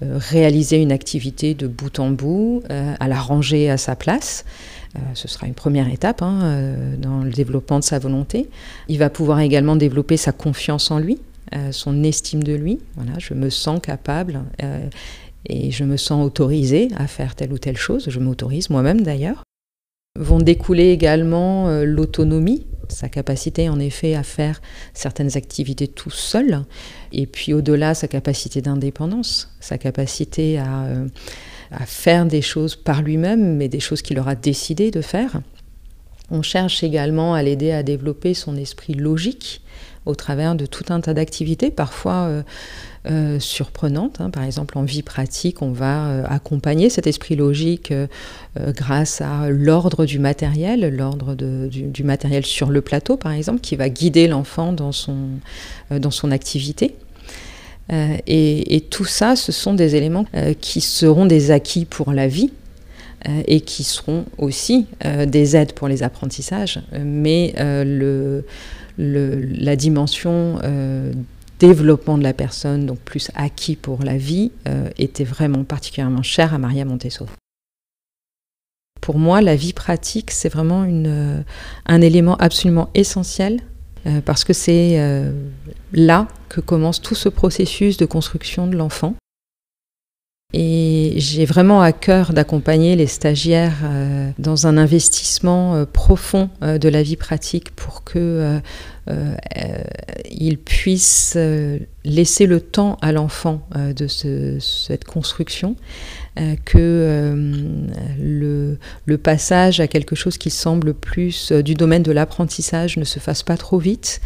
réaliser 0.00 0.78
une 0.78 0.90
activité 0.90 1.54
de 1.54 1.68
bout 1.68 2.00
en 2.00 2.10
bout, 2.10 2.64
à 2.68 3.06
la 3.06 3.20
ranger 3.20 3.70
à 3.70 3.76
sa 3.76 3.94
place. 3.94 4.44
Ce 5.14 5.28
sera 5.28 5.46
une 5.46 5.54
première 5.54 5.88
étape 5.92 6.20
hein, 6.22 6.64
dans 6.98 7.22
le 7.22 7.30
développement 7.30 7.78
de 7.78 7.84
sa 7.84 7.98
volonté. 7.98 8.48
Il 8.88 8.98
va 8.98 9.10
pouvoir 9.10 9.40
également 9.40 9.76
développer 9.76 10.16
sa 10.16 10.32
confiance 10.32 10.90
en 10.90 10.98
lui, 10.98 11.18
euh, 11.54 11.72
son 11.72 12.04
estime 12.04 12.44
de 12.44 12.52
lui. 12.52 12.78
Voilà, 12.94 13.18
je 13.18 13.34
me 13.34 13.50
sens 13.50 13.80
capable 13.82 14.44
euh, 14.62 14.88
et 15.46 15.72
je 15.72 15.82
me 15.82 15.96
sens 15.96 16.24
autorisé 16.24 16.88
à 16.96 17.08
faire 17.08 17.34
telle 17.34 17.52
ou 17.52 17.58
telle 17.58 17.76
chose. 17.76 18.04
Je 18.08 18.20
m'autorise 18.20 18.70
moi-même 18.70 19.00
d'ailleurs. 19.00 19.42
Vont 20.16 20.38
découler 20.38 20.90
également 20.90 21.68
euh, 21.68 21.84
l'autonomie, 21.84 22.66
sa 22.88 23.08
capacité 23.08 23.68
en 23.68 23.80
effet 23.80 24.14
à 24.14 24.22
faire 24.22 24.60
certaines 24.94 25.36
activités 25.36 25.88
tout 25.88 26.10
seul, 26.10 26.64
et 27.12 27.26
puis 27.26 27.52
au-delà 27.52 27.94
sa 27.94 28.06
capacité 28.06 28.60
d'indépendance, 28.60 29.56
sa 29.60 29.78
capacité 29.78 30.58
à, 30.58 30.88
à 31.70 31.86
faire 31.86 32.26
des 32.26 32.42
choses 32.42 32.76
par 32.76 33.02
lui-même, 33.02 33.56
mais 33.56 33.68
des 33.68 33.80
choses 33.80 34.02
qu'il 34.02 34.18
aura 34.18 34.34
décidé 34.34 34.90
de 34.90 35.00
faire. 35.00 35.40
On 36.30 36.42
cherche 36.42 36.82
également 36.84 37.34
à 37.34 37.42
l'aider 37.42 37.72
à 37.72 37.82
développer 37.82 38.34
son 38.34 38.56
esprit 38.56 38.94
logique, 38.94 39.62
au 40.06 40.14
travers 40.14 40.54
de 40.54 40.64
tout 40.64 40.84
un 40.88 41.00
tas 41.00 41.12
d'activités, 41.12 41.70
parfois 41.70 42.26
euh, 42.26 42.42
euh, 43.10 43.38
surprenantes. 43.38 44.20
Hein. 44.20 44.30
Par 44.30 44.44
exemple, 44.44 44.78
en 44.78 44.82
vie 44.82 45.02
pratique, 45.02 45.60
on 45.60 45.72
va 45.72 46.06
euh, 46.06 46.24
accompagner 46.26 46.88
cet 46.88 47.06
esprit 47.06 47.36
logique 47.36 47.92
grâce 48.56 49.20
à 49.20 49.50
l'ordre 49.50 50.06
du 50.06 50.18
matériel, 50.18 50.88
l'ordre 50.94 51.34
du, 51.34 52.04
matériel 52.04 52.44
sur 52.44 52.70
le 52.70 52.80
plateau, 52.80 53.16
par 53.16 53.32
exemple, 53.32 53.60
qui 53.60 53.76
va 53.76 53.88
guider 53.88 54.26
l'enfant 54.26 54.72
dans 54.72 54.90
dans 55.90 56.10
son 56.10 56.30
activité. 56.30 56.94
Et, 57.90 58.76
et, 58.76 58.80
tout 58.80 59.04
ça, 59.04 59.34
ce 59.34 59.50
sont 59.50 59.74
des 59.74 59.96
éléments 59.96 60.24
qui 60.60 60.80
seront 60.80 61.26
des 61.26 61.50
acquis 61.50 61.84
pour 61.84 62.12
la 62.12 62.28
vie, 62.28 62.50
et 63.46 63.60
qui 63.60 63.84
seront 63.84 64.24
aussi 64.38 64.86
des 65.26 65.56
aides 65.56 65.72
pour 65.72 65.88
les 65.88 66.02
apprentissages, 66.02 66.80
mais 67.04 67.52
la 69.00 69.76
dimension 69.76 70.58
euh, 70.62 71.12
développement 71.58 72.18
de 72.18 72.22
la 72.22 72.32
personne, 72.32 72.86
donc 72.86 72.98
plus 73.00 73.30
acquis 73.34 73.76
pour 73.76 74.02
la 74.02 74.16
vie, 74.16 74.50
euh, 74.68 74.88
était 74.98 75.24
vraiment 75.24 75.64
particulièrement 75.64 76.22
chère 76.22 76.54
à 76.54 76.58
Maria 76.58 76.84
Montessori. 76.84 77.30
Pour 79.00 79.18
moi, 79.18 79.40
la 79.40 79.56
vie 79.56 79.72
pratique, 79.72 80.30
c'est 80.30 80.48
vraiment 80.48 80.86
euh, 80.88 81.42
un 81.86 82.00
élément 82.00 82.36
absolument 82.36 82.90
essentiel 82.94 83.60
parce 84.24 84.44
que 84.44 84.54
c'est 84.54 84.98
là 85.92 86.26
que 86.50 86.60
commence 86.60 87.00
tout 87.00 87.14
ce 87.14 87.30
processus 87.30 87.96
de 87.96 88.04
construction 88.04 88.66
de 88.66 88.76
l'enfant. 88.76 89.14
Et 90.52 91.14
j'ai 91.16 91.44
vraiment 91.44 91.80
à 91.80 91.92
cœur 91.92 92.32
d'accompagner 92.32 92.96
les 92.96 93.06
stagiaires 93.06 93.76
euh, 93.84 94.30
dans 94.40 94.66
un 94.66 94.78
investissement 94.78 95.76
euh, 95.76 95.84
profond 95.84 96.50
euh, 96.62 96.76
de 96.76 96.88
la 96.88 97.04
vie 97.04 97.16
pratique 97.16 97.70
pour 97.70 98.02
que 98.02 98.60
ils 100.30 100.56
puissent 100.58 101.36
laisser 102.04 102.46
le 102.46 102.60
temps 102.60 102.96
à 103.02 103.10
l'enfant 103.10 103.66
de 103.74 104.06
cette 104.06 105.02
construction, 105.04 105.74
que 106.64 107.34
le, 108.20 108.78
passage 109.16 109.80
à 109.80 109.88
quelque 109.88 110.14
chose 110.14 110.38
qui 110.38 110.50
semble 110.50 110.94
plus 110.94 111.50
du 111.50 111.74
domaine 111.74 112.04
de 112.04 112.12
l'apprentissage 112.12 112.98
ne 112.98 113.04
se 113.04 113.18
fasse 113.18 113.42
pas 113.42 113.56
trop 113.56 113.78
vite, 113.78 114.20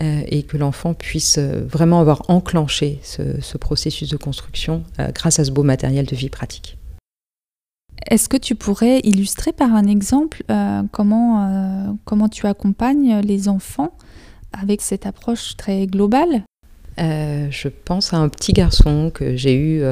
et 0.00 0.42
que 0.42 0.56
l'enfant 0.56 0.94
puisse 0.94 1.38
euh, 1.38 1.64
vraiment 1.66 2.00
avoir 2.00 2.28
enclenché 2.28 2.98
ce, 3.02 3.58
processus 3.58 4.08
de 4.08 4.16
construction 4.16 4.82
euh, 4.98 5.10
grâce 5.12 5.38
à 5.38 5.44
ce 5.44 5.50
beau 5.50 5.62
matériel 5.62 6.06
de 6.06 6.16
vie 6.16 6.30
pratique. 6.30 6.78
Est-ce 8.08 8.28
que 8.28 8.38
tu 8.38 8.54
pourrais 8.54 9.00
illustrer 9.00 9.52
par 9.52 9.74
un 9.74 9.86
exemple 9.86 10.42
comment, 10.90 11.98
comment 12.06 12.30
tu 12.30 12.46
accompagnes 12.46 13.20
les 13.20 13.46
enfants 13.46 13.92
avec 14.58 14.80
cette 14.80 15.04
approche 15.04 15.54
très 15.58 15.86
globale? 15.86 16.44
Je 16.96 17.68
pense 17.68 18.14
à 18.14 18.16
un 18.16 18.30
petit 18.30 18.54
garçon 18.54 19.10
que 19.12 19.36
j'ai 19.36 19.54
eu 19.54 19.82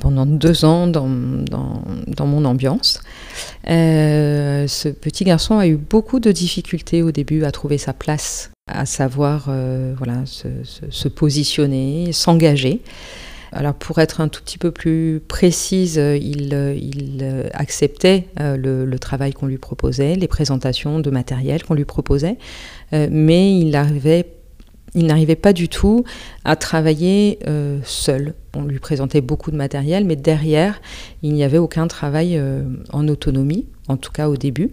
pendant 0.00 0.26
deux 0.26 0.64
ans 0.64 0.86
dans, 0.86 1.08
dans, 1.08 2.26
mon 2.26 2.44
ambiance. 2.44 3.00
Euh, 3.68 4.66
ce 4.66 4.88
petit 4.88 5.24
garçon 5.24 5.58
a 5.58 5.66
eu 5.66 5.76
beaucoup 5.76 6.20
de 6.20 6.32
difficultés 6.32 7.02
au 7.02 7.12
début 7.12 7.44
à 7.44 7.50
trouver 7.50 7.78
sa 7.78 7.92
place, 7.92 8.50
à 8.70 8.86
savoir 8.86 9.46
euh, 9.48 9.94
voilà, 9.96 10.24
se, 10.26 11.08
positionner, 11.08 12.12
s'engager. 12.12 12.82
Alors 13.52 13.74
pour 13.74 14.00
être 14.00 14.20
un 14.20 14.28
tout 14.28 14.42
petit 14.42 14.58
peu 14.58 14.70
plus 14.70 15.22
précise, 15.26 15.96
il, 15.96 16.52
il 16.76 17.48
acceptait 17.54 18.26
euh, 18.40 18.56
le, 18.56 18.84
le, 18.84 18.98
travail 18.98 19.32
qu'on 19.32 19.46
lui 19.46 19.56
proposait, 19.56 20.16
les 20.16 20.28
présentations 20.28 20.98
de 20.98 21.10
matériel 21.10 21.62
qu'on 21.62 21.74
lui 21.74 21.84
proposait, 21.84 22.36
mais 22.92 23.58
il 23.58 23.74
arrivait 23.76 24.35
il 24.96 25.06
n'arrivait 25.06 25.36
pas 25.36 25.52
du 25.52 25.68
tout 25.68 26.04
à 26.44 26.56
travailler 26.56 27.38
euh, 27.46 27.78
seul. 27.84 28.34
On 28.54 28.62
lui 28.62 28.78
présentait 28.78 29.20
beaucoup 29.20 29.50
de 29.50 29.56
matériel, 29.56 30.04
mais 30.06 30.16
derrière, 30.16 30.80
il 31.22 31.34
n'y 31.34 31.44
avait 31.44 31.58
aucun 31.58 31.86
travail 31.86 32.36
euh, 32.36 32.64
en 32.92 33.06
autonomie, 33.06 33.66
en 33.88 33.98
tout 33.98 34.10
cas 34.10 34.28
au 34.28 34.36
début. 34.36 34.70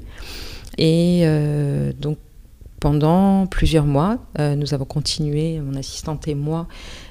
Et 0.77 1.21
euh, 1.23 1.91
donc, 1.99 2.17
pendant 2.79 3.47
plusieurs 3.47 3.85
mois, 3.85 4.17
nous 4.37 4.73
avons 4.73 4.83
continué, 4.83 5.61
mon 5.61 5.77
assistante 5.77 6.27
et 6.27 6.35
moi, 6.35 6.67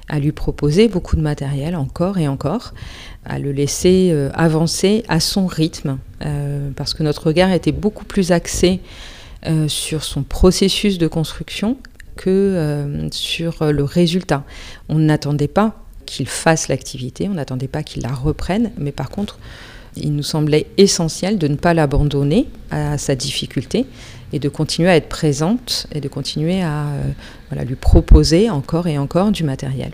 à 0.07 0.19
lui 0.19 0.31
proposer 0.31 0.87
beaucoup 0.87 1.17
de 1.17 1.23
matériel, 1.23 1.77
encore 1.77 2.19
et 2.19 2.29
encore, 2.29 2.75
à 3.25 3.39
le 3.39 3.53
laisser 3.53 4.15
avancer 4.35 5.03
à 5.09 5.19
son 5.19 5.47
rythme, 5.47 5.97
parce 6.77 6.93
que 6.93 7.03
notre 7.03 7.29
regard 7.29 7.53
était 7.53 7.73
beaucoup 7.73 8.05
plus 8.05 8.33
axé 8.33 8.81
sur 9.67 10.05
son 10.05 10.23
processus 10.25 10.99
de 10.99 11.07
construction 11.07 11.79
que 12.17 12.31
euh, 12.31 13.09
sur 13.11 13.65
le 13.65 13.85
résultat. 13.85 14.45
On 14.89 14.99
n'attendait 14.99 15.49
pas 15.49 15.83
qu'il 16.07 16.29
fasse 16.29 16.69
l'activité, 16.69 17.29
on 17.29 17.35
n'attendait 17.35 17.69
pas 17.69 17.83
qu'il 17.83 18.03
la 18.03 18.13
reprenne, 18.13 18.73
mais 18.77 18.93
par 18.93 19.11
contre, 19.11 19.39
il 19.97 20.15
nous 20.15 20.23
semblait 20.23 20.67
essentiel 20.79 21.39
de 21.39 21.49
ne 21.49 21.57
pas 21.57 21.75
l'abandonner 21.75 22.49
à 22.71 22.99
sa 22.99 23.15
difficulté 23.15 23.87
et 24.33 24.39
de 24.39 24.49
continuer 24.49 24.89
à 24.89 24.97
être 24.97 25.09
présente 25.09 25.87
et 25.93 26.01
de 26.01 26.09
continuer 26.09 26.63
à 26.63 26.87
euh, 27.53 27.65
lui 27.65 27.77
proposer 27.77 28.49
encore 28.49 28.87
et 28.87 28.99
encore 28.99 29.31
du 29.31 29.45
matériel. 29.45 29.93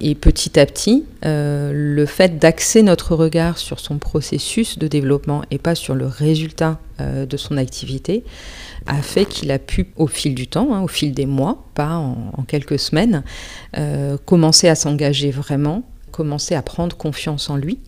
Et 0.00 0.14
petit 0.14 0.58
à 0.58 0.66
petit, 0.66 1.04
euh, 1.24 1.72
le 1.74 2.06
fait 2.06 2.38
d'axer 2.38 2.82
notre 2.82 3.14
regard 3.14 3.58
sur 3.58 3.80
son 3.80 3.98
processus 3.98 4.78
de 4.78 4.88
développement 4.88 5.42
et 5.50 5.58
pas 5.58 5.74
sur 5.74 5.94
le 5.94 6.06
résultat 6.06 6.78
de 6.98 7.36
son 7.36 7.58
activité 7.58 8.24
a 8.86 9.02
fait 9.02 9.24
qu'il 9.24 9.50
a 9.50 9.58
pu, 9.58 9.88
au 9.96 10.06
fil 10.06 10.34
du 10.34 10.46
temps, 10.46 10.72
hein, 10.72 10.82
au 10.82 10.88
fil 10.88 11.12
des 11.12 11.26
mois, 11.26 11.64
pas 11.74 11.96
en, 11.96 12.44
quelques 12.46 12.78
semaines, 12.78 13.22
euh, 13.76 14.16
commencer 14.24 14.68
à 14.68 14.74
s'engager 14.74 15.30
vraiment, 15.30 15.82
commencer 16.12 16.54
à 16.54 16.62
prendre 16.62 16.96
confiance 16.96 17.50
en 17.50 17.56
lui. 17.56 17.78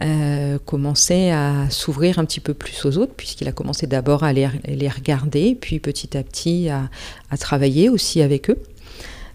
Euh, 0.00 0.58
commencer 0.64 1.30
à 1.30 1.68
s'ouvrir 1.70 2.20
un 2.20 2.24
petit 2.24 2.38
peu 2.38 2.54
plus 2.54 2.84
aux 2.84 2.98
autres, 2.98 3.14
puisqu'il 3.16 3.48
a 3.48 3.52
commencé 3.52 3.88
d'abord 3.88 4.22
à 4.22 4.32
les, 4.32 4.46
regarder, 4.88 5.56
puis 5.60 5.80
petit 5.80 6.16
à 6.16 6.22
petit 6.22 6.68
à, 6.68 6.88
travailler 7.36 7.88
aussi 7.88 8.22
avec 8.22 8.48
eux. 8.48 8.58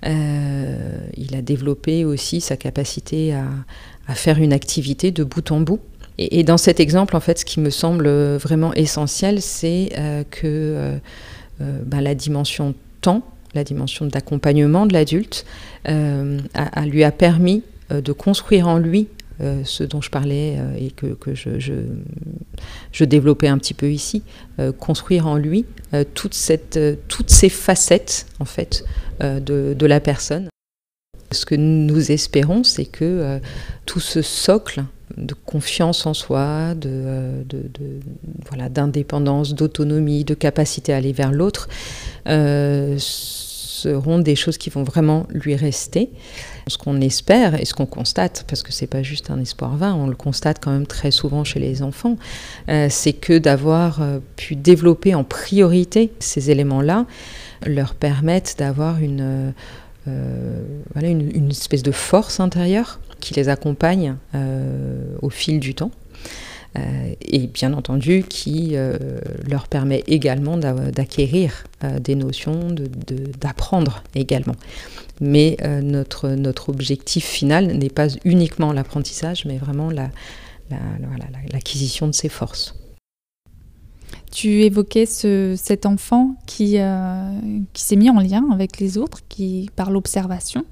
Euh, 0.05 0.99
il 1.15 1.35
a 1.35 1.41
développé 1.41 2.05
aussi 2.05 2.41
sa 2.41 2.57
capacité 2.57 3.33
à, 3.33 4.13
faire 4.15 4.37
une 4.39 4.53
activité 4.53 5.11
de 5.11 5.23
bout 5.23 5.51
en 5.51 5.61
bout. 5.61 5.79
Et, 6.17 6.43
dans 6.43 6.57
cet 6.57 6.79
exemple, 6.79 7.15
en 7.15 7.19
fait, 7.19 7.39
ce 7.39 7.45
qui 7.45 7.59
me 7.59 7.69
semble 7.69 8.07
vraiment 8.35 8.73
essentiel, 8.73 9.41
c'est 9.41 9.89
euh, 9.97 10.23
que 10.29 10.43
euh, 11.61 11.79
bah, 11.85 12.01
la 12.01 12.13
dimension 12.13 12.75
temps, 13.01 13.23
la 13.55 13.63
dimension 13.63 14.05
d'accompagnement 14.05 14.85
de 14.85 14.93
l'adulte, 14.93 15.45
lui 15.87 17.03
a 17.03 17.11
permis 17.11 17.63
de 17.89 18.11
construire 18.11 18.67
en 18.67 18.77
lui 18.77 19.07
ce 19.39 19.83
dont 19.83 20.01
je 20.01 20.09
parlais 20.09 20.57
et 20.79 20.91
que, 20.91 21.15
je, 21.33 23.03
développais 23.03 23.47
un 23.47 23.57
petit 23.57 23.73
peu 23.73 23.91
ici, 23.91 24.23
construire 24.79 25.27
en 25.27 25.37
lui 25.37 25.65
toutes 26.13 26.33
ces 26.33 27.49
facettes 27.49 28.25
en 28.39 28.45
fait 28.45 28.85
de, 29.19 29.85
la 29.85 29.99
personne. 29.99 30.47
Ce 31.31 31.45
que 31.45 31.55
nous 31.55 32.11
espérons, 32.11 32.63
c'est 32.63 32.85
que 32.85 33.39
tout 33.85 33.99
ce 33.99 34.21
socle 34.21 34.83
de 35.17 35.33
confiance 35.33 36.05
en 36.05 36.13
soi, 36.13 36.73
de, 36.75 36.89
euh, 36.89 37.43
voilà, 38.49 38.69
d'indépendance, 38.69 39.53
d'autonomie, 39.53 40.23
de 40.23 40.33
capacité 40.33 40.93
à 40.93 40.97
aller 40.97 41.13
vers 41.13 41.31
l'autre, 41.31 41.69
euh, 42.27 42.97
seront 43.83 44.19
des 44.19 44.35
choses 44.35 44.57
qui 44.57 44.69
vont 44.69 44.83
vraiment 44.83 45.25
lui 45.29 45.55
rester. 45.55 46.09
Ce 46.67 46.77
qu'on 46.77 47.01
espère 47.01 47.59
et 47.59 47.65
ce 47.65 47.73
qu'on 47.73 47.85
constate, 47.85 48.45
parce 48.47 48.63
que 48.63 48.71
c'est 48.71 48.87
pas 48.87 49.03
juste 49.03 49.29
un 49.29 49.39
espoir 49.39 49.75
vain, 49.75 49.93
on 49.93 50.07
le 50.07 50.15
constate 50.15 50.59
quand 50.61 50.71
même 50.71 50.87
très 50.87 51.11
souvent 51.11 51.43
chez 51.43 51.59
les 51.59 51.83
enfants, 51.83 52.17
euh, 52.69 52.87
c'est 52.89 53.13
que 53.13 53.37
d'avoir 53.37 54.01
pu 54.35 54.55
développer 54.55 55.13
en 55.13 55.23
priorité 55.23 56.11
ces 56.19 56.51
éléments-là 56.51 57.05
leur 57.65 57.95
permettent 57.95 58.55
d'avoir 58.59 58.99
une, 58.99 59.53
voilà, 60.05 61.09
une 61.09 61.49
espèce 61.49 61.83
de 61.83 61.91
force 61.91 62.39
intérieure 62.39 62.99
qui 63.23 63.33
les 63.33 63.47
accompagne 63.47 64.17
euh, 64.35 65.15
au 65.21 65.29
fil 65.29 65.61
du 65.61 65.73
temps. 65.73 65.91
Euh, 66.75 67.13
et 67.21 67.45
bien 67.45 67.73
entendu 67.73 68.23
qui 68.27 68.71
euh, 68.73 68.97
leur 69.47 69.67
permet 69.67 70.03
également 70.07 70.57
d'acquérir 70.57 71.65
des 71.99 72.15
notions, 72.15 72.73
d'apprendre 73.39 74.03
également. 74.15 74.55
Mais 75.21 75.57
notre, 75.81 76.69
objectif 76.69 77.25
final 77.25 77.77
n'est 77.77 77.89
pas 77.89 78.07
uniquement 78.25 78.73
l'apprentissage, 78.73 79.45
mais 79.45 79.57
vraiment 79.57 79.89
l'acquisition 81.51 82.07
la, 82.07 82.11
de 82.11 82.15
ces 82.15 82.29
forces. 82.29 82.75
Tu 84.31 84.63
évoquais 84.63 85.05
ce, 85.05 85.53
cet 85.55 85.85
enfant 85.85 86.35
qui, 86.47 86.77
qui 87.73 87.81
s'est 87.83 87.95
mis 87.95 88.09
en 88.09 88.19
lien 88.19 88.45
avec 88.51 88.79
les 88.79 88.97
autres, 88.97 89.19
qui 89.29 89.69
par 89.75 89.91
l'observation 89.91 90.65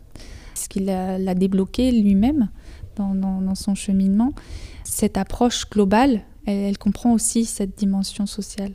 ce 0.62 0.70
qu'il 0.70 0.86
l'a 0.86 1.36
débloqué 1.36 1.92
lui-même 1.92 2.50
dans, 2.96 3.56
son 3.56 3.76
cheminement. 3.76 4.34
Cette 4.92 5.18
approche 5.18 5.70
globale, 5.70 6.20
elle, 6.46 6.78
comprend 6.78 7.14
aussi 7.14 7.46
cette 7.46 7.78
dimension 7.78 8.26
sociale. 8.26 8.74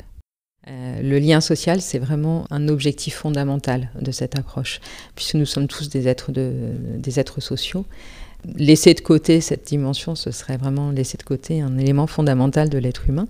Euh, 0.66 1.02
le 1.02 1.18
lien 1.18 1.42
social, 1.42 1.82
c'est 1.82 1.98
vraiment 1.98 2.46
un 2.50 2.68
objectif 2.68 3.16
fondamental 3.16 3.90
de 4.00 4.10
cette 4.10 4.38
approche, 4.38 4.80
puisque 5.14 5.34
nous 5.34 5.44
sommes 5.44 5.68
tous 5.68 5.90
des 5.90 6.08
êtres, 6.08 6.32
des 6.32 7.20
êtres 7.20 7.42
sociaux. 7.42 7.84
Laisser 8.54 8.94
de 8.94 9.00
côté 9.00 9.42
cette 9.42 9.66
dimension, 9.66 10.14
ce 10.14 10.30
serait 10.30 10.56
vraiment 10.56 10.90
laisser 10.90 11.18
de 11.18 11.22
côté 11.22 11.60
un 11.60 11.76
élément 11.76 12.06
fondamental 12.06 12.70
de 12.70 12.78
l'être 12.78 13.10
humain. 13.10 13.26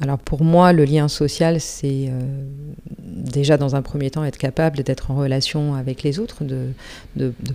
Alors 0.00 0.18
pour 0.18 0.44
moi, 0.44 0.72
le 0.72 0.84
lien 0.84 1.08
social, 1.08 1.60
c'est 1.60 2.08
euh, 2.08 2.20
déjà 2.98 3.58
dans 3.58 3.76
un 3.76 3.82
premier 3.82 4.10
temps 4.10 4.24
être 4.24 4.38
capable 4.38 4.82
d'être 4.82 5.10
en 5.10 5.16
relation 5.16 5.74
avec 5.74 6.02
les 6.02 6.18
autres, 6.18 6.42
de, 6.42 6.72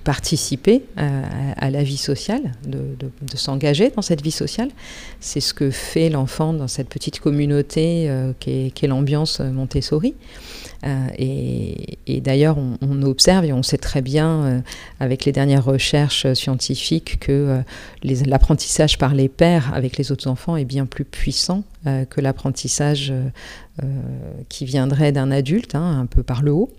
participer 0.04 0.84
à, 0.96 1.72
la 1.72 1.82
vie 1.82 1.98
sociale, 1.98 2.52
de, 2.68 3.10
s'engager 3.36 3.90
dans 3.90 4.04
cette 4.04 4.22
vie 4.22 4.32
sociale. 4.32 4.70
C'est 5.20 5.40
ce 5.40 5.54
que 5.56 5.72
fait 5.72 6.10
l'enfant 6.10 6.54
dans 6.54 6.68
cette 6.68 6.90
petite 6.90 7.20
communauté 7.20 8.10
euh, 8.10 8.32
qui 8.40 8.72
est 8.80 8.88
l'ambiance 8.88 9.40
Montessori. 9.40 10.14
Euh, 10.86 11.08
et, 11.18 12.22
d'ailleurs, 12.22 12.58
on, 12.58 13.02
observe 13.02 13.46
et 13.46 13.54
on 13.54 13.64
sait 13.64 13.78
très 13.78 14.02
bien 14.02 14.30
euh, 14.30 14.60
avec 15.00 15.26
les 15.26 15.32
dernières 15.32 15.66
recherches 15.66 16.32
scientifiques 16.34 17.20
que 17.20 17.32
euh, 17.32 17.62
l'apprentissage 18.04 18.98
par 18.98 19.14
les 19.14 19.30
pairs 19.30 19.72
avec 19.74 19.98
les 19.98 20.12
autres 20.12 20.28
enfants 20.28 20.56
est 20.56 20.66
bien 20.66 20.86
plus 20.86 21.06
puissant 21.06 21.64
que 22.10 22.20
l'apprentissage 22.20 23.14
qui 24.50 24.66
viendrait 24.66 25.12
d'un 25.12 25.30
adulte, 25.30 25.76
hein, 25.76 26.00
un 26.00 26.08
peu 26.08 26.24
par 26.24 26.42
le 26.42 26.52
haut. 26.52 26.72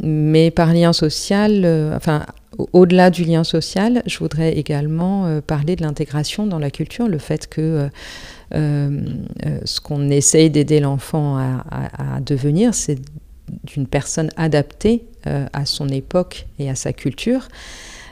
mais 0.00 0.52
par 0.52 0.72
lien 0.72 0.92
social, 0.92 1.66
enfin, 1.96 2.24
au-delà 2.72 3.10
du 3.10 3.24
lien 3.24 3.42
social, 3.42 4.04
je 4.06 4.16
voudrais 4.20 4.52
également 4.52 5.40
parler 5.40 5.74
de 5.74 5.82
l'intégration 5.82 6.46
dans 6.46 6.60
la 6.60 6.70
culture, 6.70 7.08
le 7.08 7.18
fait 7.18 7.48
que 7.48 7.88
ce 8.52 9.80
qu'on 9.80 10.10
essaye 10.10 10.50
d'aider 10.50 10.80
l'enfant 10.80 11.38
à, 11.38 12.20
devenir, 12.20 12.74
c'est 12.74 12.98
d'une 13.64 13.86
personne 13.86 14.30
adaptée 14.36 15.04
euh, 15.26 15.46
à 15.52 15.66
son 15.66 15.88
époque 15.88 16.46
et 16.58 16.68
à 16.68 16.74
sa 16.74 16.92
culture, 16.92 17.48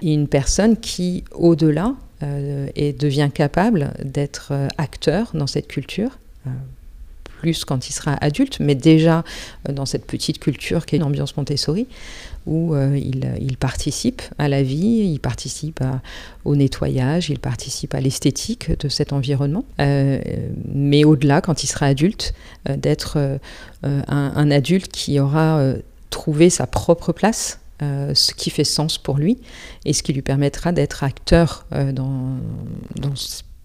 et 0.02 0.12
une 0.12 0.28
personne 0.28 0.76
qui, 0.76 1.24
au-delà, 1.32 1.94
et 2.74 2.94
devient 2.94 3.28
capable 3.34 3.92
d'être 4.02 4.54
acteur 4.78 5.32
dans 5.34 5.46
cette 5.46 5.66
culture, 5.66 6.18
plus 7.38 7.64
quand 7.64 7.88
il 7.88 7.92
sera 7.92 8.14
adulte, 8.20 8.58
mais 8.60 8.74
déjà 8.74 9.24
dans 9.68 9.86
cette 9.86 10.06
petite 10.06 10.38
culture 10.38 10.86
qui 10.86 10.96
est 10.96 10.98
l'ambiance 10.98 11.36
Montessori, 11.36 11.86
où 12.46 12.76
il, 12.76 13.56
participe 13.58 14.20
à 14.36 14.48
la 14.48 14.62
vie, 14.62 15.10
il 15.12 15.18
participe 15.18 15.82
au 16.44 16.56
nettoyage, 16.56 17.30
il 17.30 17.38
participe 17.38 17.94
à 17.94 18.00
l'esthétique 18.00 18.78
de 18.78 18.88
cet 18.88 19.14
environnement. 19.14 19.64
mais 19.78 21.04
au-delà, 21.04 21.40
quand 21.40 21.64
il 21.64 21.68
sera 21.68 21.86
adulte, 21.86 22.34
d'être 22.68 23.38
un, 23.82 24.50
adulte 24.50 24.92
qui 24.92 25.18
aura 25.18 25.74
trouvé 26.10 26.50
sa 26.50 26.66
propre 26.66 27.12
place 27.12 27.60
euh, 27.82 28.14
ce 28.14 28.32
qui 28.32 28.50
fait 28.50 28.62
sens 28.62 28.98
pour 28.98 29.18
lui 29.18 29.36
et 29.84 29.92
ce 29.92 30.04
qui 30.04 30.12
lui 30.12 30.22
permettra 30.22 30.70
d'être 30.70 31.02
acteur 31.02 31.66
euh, 31.72 31.90
dans, 31.90 32.38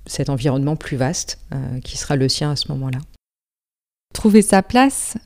cet 0.08 0.30
environnement 0.30 0.76
plus 0.76 0.98
vaste 0.98 1.38
euh, 1.54 1.80
qui 1.82 1.96
sera 1.96 2.16
le 2.16 2.28
sien 2.28 2.50
à 2.50 2.56
ce 2.56 2.70
moment-là. 2.70 2.98
Trouver 4.14 4.42
sa 4.42 4.64
place, 4.64 5.18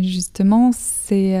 justement, 0.00 0.70
c'est 0.72 1.38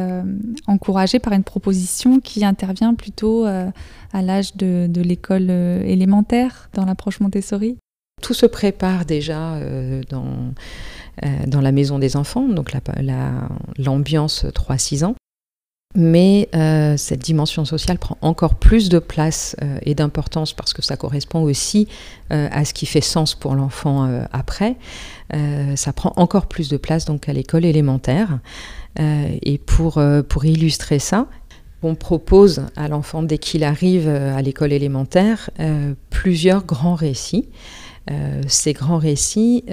encouragé 0.66 1.18
par 1.18 1.32
une 1.32 1.44
proposition 1.44 2.20
qui 2.20 2.44
intervient 2.44 2.94
plutôt 2.94 3.44
à 3.44 4.22
l'âge 4.22 4.56
de, 4.56 5.00
l'école 5.00 5.50
élémentaire 5.50 6.68
dans 6.74 6.84
l'approche 6.84 7.20
Montessori. 7.20 7.78
Tout 8.20 8.34
se 8.34 8.44
prépare 8.44 9.06
déjà 9.06 9.58
dans, 10.10 10.52
dans 11.46 11.60
la 11.60 11.72
maison 11.72 11.98
des 11.98 12.16
enfants, 12.16 12.48
donc 12.48 12.72
l'ambiance 13.78 14.44
3-6 14.44 15.04
ans. 15.04 15.14
Mais 15.96 16.48
euh, 16.54 16.96
cette 16.96 17.18
dimension 17.18 17.64
sociale 17.64 17.98
prend 17.98 18.16
encore 18.20 18.54
plus 18.54 18.88
de 18.88 19.00
place 19.00 19.56
euh, 19.60 19.78
et 19.82 19.96
d'importance 19.96 20.52
parce 20.52 20.72
que 20.72 20.82
ça 20.82 20.96
correspond 20.96 21.42
aussi 21.42 21.88
euh, 22.32 22.48
à 22.52 22.64
ce 22.64 22.72
qui 22.72 22.86
fait 22.86 23.00
sens 23.00 23.34
pour 23.34 23.56
l'enfant 23.56 24.08
après. 24.32 24.76
ça 25.74 25.92
prend 25.92 26.12
encore 26.16 26.46
plus 26.46 26.68
de 26.68 26.76
place 26.76 27.06
donc 27.06 27.28
à 27.28 27.32
l'école 27.32 27.64
élémentaire. 27.64 28.38
et 28.98 29.58
pour, 29.58 30.00
pour 30.28 30.44
illustrer 30.44 30.98
ça, 30.98 31.26
on 31.82 31.94
propose 31.94 32.62
à 32.76 32.88
l'enfant 32.88 33.22
dès 33.22 33.38
qu'il 33.38 33.64
arrive 33.64 34.08
à 34.08 34.42
l'école 34.42 34.72
élémentaire 34.72 35.50
plusieurs 36.10 36.64
grands 36.64 36.94
récits. 36.94 37.48
Ces 38.48 38.72
grands 38.72 38.98
récits 38.98 39.64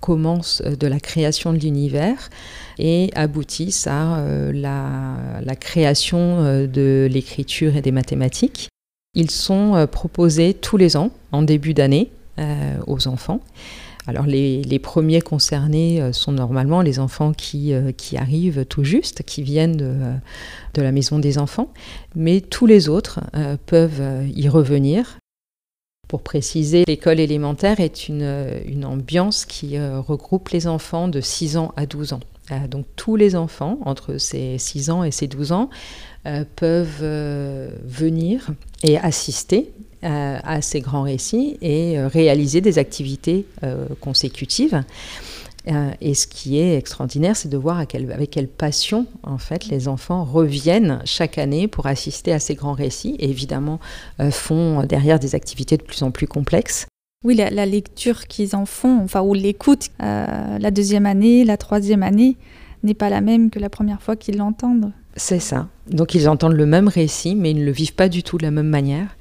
commencent 0.00 0.62
de 0.62 0.86
la 0.86 1.00
création 1.00 1.52
de 1.52 1.58
l'univers 1.58 2.30
et 2.78 3.10
aboutissent 3.14 3.86
à 3.86 4.18
euh, 4.18 4.52
la, 4.52 5.56
création 5.56 6.44
euh, 6.44 6.66
de 6.66 7.08
l'écriture 7.10 7.76
et 7.76 7.82
des 7.82 7.92
mathématiques. 7.92 8.68
Ils 9.14 9.30
sont 9.30 9.74
euh, 9.74 9.86
proposés 9.86 10.54
tous 10.54 10.76
les 10.76 10.96
ans, 10.96 11.10
en 11.32 11.42
début 11.42 11.74
d'année, 11.74 12.10
aux 12.88 13.06
enfants. 13.06 13.40
Alors 14.08 14.26
les, 14.26 14.80
premiers 14.82 15.20
concernés 15.20 16.02
sont 16.12 16.32
normalement 16.32 16.82
les 16.82 16.98
enfants 16.98 17.32
qui, 17.32 17.72
arrivent 18.16 18.66
tout 18.66 18.82
juste, 18.82 19.22
qui 19.22 19.44
viennent 19.44 19.76
de, 19.76 20.82
la 20.82 20.90
maison 20.90 21.20
des 21.20 21.38
enfants, 21.38 21.72
mais 22.16 22.40
tous 22.40 22.66
les 22.66 22.88
autres 22.88 23.20
peuvent 23.66 24.02
y 24.34 24.48
revenir. 24.48 25.18
Pour 26.14 26.22
préciser, 26.22 26.84
l'école 26.86 27.18
élémentaire 27.18 27.80
est 27.80 28.08
une, 28.08 28.62
une 28.66 28.84
ambiance 28.84 29.44
qui 29.44 29.76
regroupe 29.80 30.50
les 30.50 30.68
enfants 30.68 31.08
de 31.08 31.20
6 31.20 31.56
ans 31.56 31.72
à 31.76 31.86
12 31.86 32.12
ans. 32.12 32.20
Euh, 32.52 32.68
donc 32.68 32.84
tous 32.94 33.16
les 33.16 33.36
enfants 33.36 33.78
entre 33.84 34.18
ces 34.18 34.58
6 34.58 34.90
ans 34.90 35.04
et 35.04 35.10
ces 35.10 35.26
12 35.26 35.52
ans 35.52 35.70
euh, 36.26 36.44
peuvent 36.56 37.00
euh, 37.00 37.70
venir 37.84 38.48
et 38.82 38.98
assister 38.98 39.70
à 40.06 40.60
ces 40.60 40.80
grands 40.80 41.04
récits 41.04 41.56
et 41.62 41.98
réaliser 41.98 42.60
des 42.60 42.78
activités 42.78 43.46
consécutives. 44.02 44.84
Et 45.66 46.14
ce 46.14 46.26
qui 46.26 46.58
est 46.58 46.76
extraordinaire, 46.76 47.36
c'est 47.36 47.48
de 47.48 47.56
voir 47.56 47.78
avec 47.78 48.30
quelle 48.30 48.48
passion 48.48 49.06
en 49.22 49.38
fait 49.38 49.66
les 49.68 49.88
enfants 49.88 50.24
reviennent 50.24 51.00
chaque 51.04 51.38
année 51.38 51.68
pour 51.68 51.86
assister 51.86 52.32
à 52.32 52.38
ces 52.38 52.54
grands 52.54 52.74
récits 52.74 53.16
et 53.18 53.30
évidemment 53.30 53.80
font 54.30 54.84
derrière 54.84 55.18
des 55.18 55.34
activités 55.34 55.76
de 55.76 55.82
plus 55.82 56.02
en 56.02 56.10
plus 56.10 56.26
complexes. 56.26 56.86
Oui, 57.24 57.34
la, 57.34 57.66
lecture 57.66 58.26
qu'ils 58.26 58.54
en 58.54 58.66
font, 58.66 59.00
enfin, 59.02 59.22
ou 59.22 59.32
l'écoute, 59.32 59.88
euh, 60.02 60.58
la 60.58 60.70
deuxième 60.70 61.06
année, 61.06 61.44
la 61.44 61.56
troisième 61.56 62.02
année, 62.02 62.36
n'est 62.82 62.94
pas 62.94 63.08
la 63.08 63.22
même 63.22 63.48
que 63.48 63.58
la 63.58 63.70
première 63.70 64.02
fois 64.02 64.14
qu'ils 64.14 64.36
l'entendent. 64.36 64.92
C'est 65.16 65.38
ça. 65.38 65.68
Donc 65.88 66.14
ils 66.14 66.28
entendent 66.28 66.52
le 66.52 66.66
même 66.66 66.86
récit, 66.86 67.34
mais 67.34 67.52
ils 67.52 67.60
ne 67.60 67.64
le 67.64 67.70
vivent 67.70 67.94
pas 67.94 68.10
du 68.10 68.22
tout 68.22 68.36
de 68.36 68.42
la 68.42 68.50
même 68.50 68.68
manière. 68.68 69.16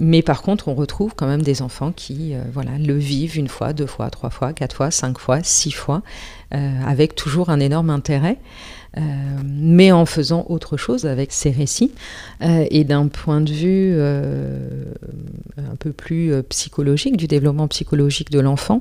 Mais 0.00 0.22
par 0.22 0.40
contre, 0.40 0.68
on 0.68 0.74
retrouve 0.74 1.14
quand 1.14 1.26
même 1.26 1.42
des 1.42 1.60
enfants 1.60 1.92
qui 1.92 2.34
euh, 2.34 2.40
voilà, 2.54 2.70
le 2.78 2.94
vivent 2.94 3.36
une 3.36 3.48
fois, 3.48 3.74
deux 3.74 3.86
fois, 3.86 4.08
trois 4.08 4.30
fois, 4.30 4.54
quatre 4.54 4.74
fois, 4.74 4.90
cinq 4.90 5.18
fois, 5.18 5.40
six 5.42 5.72
fois, 5.72 6.02
euh, 6.54 6.70
avec 6.86 7.14
toujours 7.14 7.50
un 7.50 7.60
énorme 7.60 7.90
intérêt. 7.90 8.38
Euh, 8.96 9.00
mais 9.44 9.92
en 9.92 10.04
faisant 10.04 10.46
autre 10.48 10.76
chose 10.76 11.06
avec 11.06 11.30
ces 11.30 11.52
récits. 11.52 11.92
Et 12.42 12.82
d'un 12.82 13.06
point 13.06 13.40
de 13.40 13.52
vue 13.52 14.00
un 15.56 15.76
peu 15.78 15.92
plus 15.92 16.32
psychologique, 16.48 17.16
du 17.16 17.28
développement 17.28 17.68
psychologique 17.68 18.30
de 18.30 18.40
l'enfant, 18.40 18.80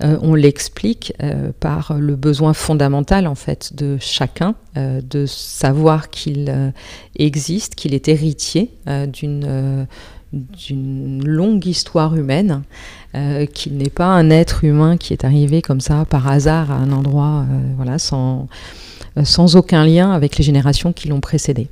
on 0.00 0.34
l'explique 0.34 1.12
par 1.60 1.92
le 1.98 2.16
besoin 2.16 2.54
fondamental 2.54 3.26
en 3.26 3.34
fait 3.34 3.76
de 3.76 3.98
chacun 4.00 4.54
de 4.76 5.26
savoir 5.26 6.08
qu'il 6.08 6.72
existe, 7.16 7.74
qu'il 7.74 7.92
est 7.92 8.08
héritier 8.08 8.70
d'une 9.12 9.86
d'une 10.32 11.26
longue 11.26 11.66
histoire 11.66 12.14
humaine, 12.14 12.62
qu'il 13.52 13.76
n'est 13.76 13.90
pas 13.90 14.06
un 14.06 14.30
être 14.30 14.64
humain 14.64 14.96
qui 14.96 15.12
est 15.12 15.24
arrivé 15.24 15.60
comme 15.62 15.80
ça 15.80 16.04
par 16.04 16.28
hasard 16.28 16.70
à 16.70 16.74
un 16.74 16.92
endroit, 16.92 17.44
voilà, 17.76 17.98
sans, 17.98 18.48
euh, 19.16 19.24
sans 19.24 19.56
aucun 19.56 19.84
lien 19.84 20.12
avec 20.12 20.36
les 20.38 20.44
générations 20.44 20.92
qui 20.92 21.08
l'ont 21.08 21.20
précédé. 21.20 21.68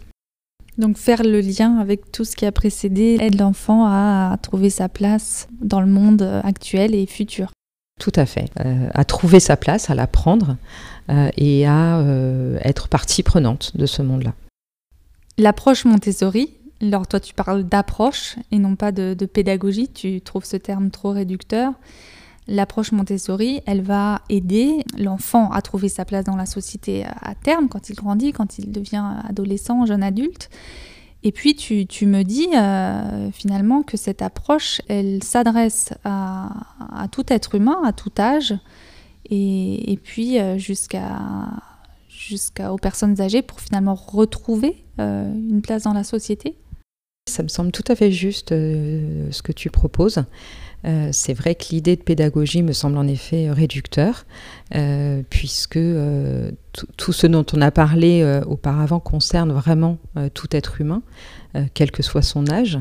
Donc 0.76 0.96
faire 0.96 1.22
le 1.22 1.40
lien 1.40 1.78
avec 1.78 2.12
tout 2.12 2.24
ce 2.24 2.36
qui 2.36 2.46
a 2.46 2.52
précédé 2.52 3.18
aide 3.20 3.38
l'enfant 3.38 3.84
à 3.86 4.36
trouver 4.42 4.70
sa 4.70 4.88
place 4.88 5.48
dans 5.60 5.80
le 5.80 5.86
monde 5.86 6.22
actuel 6.44 6.94
et 6.94 7.06
futur. 7.06 7.50
Tout 7.98 8.12
à 8.14 8.26
fait. 8.26 8.48
Euh, 8.64 8.88
à 8.94 9.04
trouver 9.04 9.40
sa 9.40 9.56
place, 9.56 9.90
à 9.90 9.96
l'apprendre 9.96 10.56
euh, 11.10 11.30
et 11.36 11.66
à 11.66 12.00
être 12.62 12.88
partie 12.88 13.24
prenante 13.24 13.76
de 13.76 13.86
ce 13.86 14.02
monde-là. 14.02 14.34
L'approche 15.36 15.84
Montessori, 15.84 16.50
alors 16.80 17.06
toi 17.06 17.20
tu 17.20 17.34
parles 17.34 17.64
d'approche 17.64 18.36
et 18.52 18.58
non 18.58 18.76
pas 18.76 18.92
de, 18.92 19.14
pédagogie, 19.26 19.88
tu 19.88 20.20
trouves 20.20 20.44
ce 20.44 20.56
terme 20.56 20.90
trop 20.90 21.10
réducteur. 21.10 21.72
L'approche 22.50 22.92
Montessori, 22.92 23.60
elle 23.66 23.82
va 23.82 24.22
aider 24.30 24.82
l'enfant 24.96 25.50
à 25.50 25.60
trouver 25.60 25.90
sa 25.90 26.06
place 26.06 26.24
dans 26.24 26.36
la 26.36 26.46
société 26.46 27.04
à 27.04 27.34
terme, 27.34 27.68
quand 27.68 27.90
il 27.90 27.94
grandit, 27.94 28.32
quand 28.32 28.58
il 28.58 28.72
devient 28.72 29.04
adolescent, 29.28 29.84
jeune 29.84 30.02
adulte. 30.02 30.48
Et 31.24 31.32
puis 31.32 31.56
tu, 31.56 32.06
me 32.06 32.22
dis 32.22 32.48
euh, 32.54 33.30
finalement 33.32 33.82
que 33.82 33.96
cette 33.96 34.22
approche, 34.22 34.80
elle 34.88 35.22
s'adresse 35.22 35.92
à, 36.04 36.48
tout 37.10 37.24
être 37.28 37.56
humain, 37.56 37.82
à 37.84 37.92
tout 37.92 38.12
âge, 38.18 38.54
et, 39.28 39.98
puis 40.02 40.38
euh, 40.38 40.56
jusqu'à 40.56 41.18
jusqu'aux 42.08 42.76
personnes 42.76 43.20
âgées 43.20 43.42
pour 43.42 43.60
finalement 43.60 43.94
retrouver 43.94 44.84
euh, 45.00 45.32
une 45.32 45.60
place 45.60 45.82
dans 45.82 45.92
la 45.92 46.04
société. 46.04 46.56
Ça 47.38 47.44
me 47.44 47.48
semble 47.48 47.70
tout 47.70 47.84
à 47.86 47.94
fait 47.94 48.10
juste 48.10 48.48
ce 48.48 49.42
que 49.42 49.52
tu 49.52 49.70
proposes. 49.70 50.24
Euh, 50.84 51.10
c'est 51.12 51.34
vrai 51.34 51.54
que 51.54 51.66
l'idée 51.70 51.94
de 51.94 52.02
pédagogie 52.02 52.62
me 52.62 52.72
semble 52.72 52.98
en 52.98 53.06
effet 53.06 53.48
réducteur, 53.48 54.26
euh, 54.74 55.22
puisque 55.30 55.76
euh, 55.76 56.50
tout 56.96 57.12
ce 57.12 57.28
dont 57.28 57.46
on 57.52 57.60
a 57.60 57.70
parlé 57.70 58.40
auparavant 58.44 58.98
concerne 58.98 59.52
vraiment 59.52 59.98
tout 60.34 60.48
être 60.50 60.80
humain, 60.80 61.02
quel 61.74 61.92
que 61.92 62.02
soit 62.02 62.22
son 62.22 62.48
âge. 62.50 62.80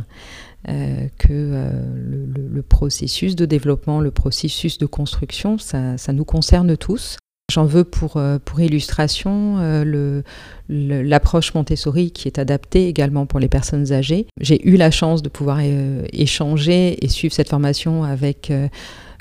que 0.66 1.72
le, 1.96 2.62
processus 2.62 3.36
de 3.36 3.46
développement, 3.46 4.02
le 4.02 4.12
processus 4.12 4.80
de 4.80 4.88
construction, 4.88 5.58
ça 5.60 6.14
nous 6.14 6.26
concerne 6.26 6.76
tous. 6.76 7.18
J'en 7.50 7.64
veux 7.64 7.86
pour, 7.86 8.18
euh, 8.18 8.40
illustration 8.58 9.56
euh, 9.60 10.22
l'approche 10.68 11.54
Montessori 11.54 12.12
qui 12.12 12.28
est 12.28 12.40
adaptée 12.40 12.90
également 12.90 13.26
pour 13.26 13.40
les 13.40 13.48
personnes 13.48 13.94
âgées. 13.94 14.28
J'ai 14.42 14.68
eu 14.68 14.76
la 14.76 14.92
chance 14.92 15.22
de 15.22 15.30
pouvoir 15.30 15.60
euh, 15.62 16.04
échanger 16.12 16.98
et 17.02 17.08
suivre 17.08 17.34
cette 17.34 17.48
formation 17.48 18.04
avec 18.04 18.52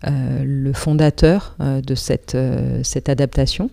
le 0.02 0.72
fondateur 0.72 1.54
de 1.60 1.94
cette, 1.94 2.34
adaptation 3.08 3.70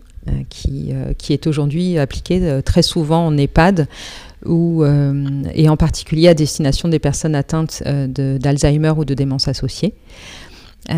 qui, 0.50 0.94
qui 1.18 1.34
est 1.34 1.48
aujourd'hui 1.48 1.98
appliquée 1.98 2.62
très 2.64 2.84
souvent 2.84 3.26
en 3.26 3.36
EHPAD 3.36 3.88
et 4.46 5.70
en 5.70 5.78
particulier 5.78 6.28
à 6.28 6.36
destination 6.36 6.90
des 6.90 7.00
personnes 7.00 7.34
atteintes 7.34 7.82
d'Alzheimer 7.84 8.94
ou 8.96 9.04
de 9.04 9.16
démence 9.16 9.48
associée. 9.48 9.96
Euh, 10.90 10.94